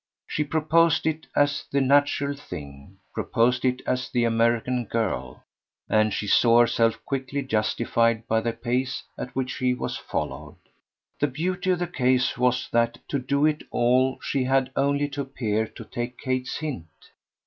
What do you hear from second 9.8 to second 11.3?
followed. The